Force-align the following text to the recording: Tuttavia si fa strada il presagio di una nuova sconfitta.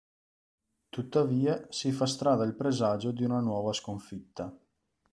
Tuttavia 0.89 1.67
si 1.69 1.91
fa 1.91 2.07
strada 2.07 2.43
il 2.43 2.55
presagio 2.55 3.11
di 3.11 3.23
una 3.23 3.39
nuova 3.39 3.71
sconfitta. 3.71 4.51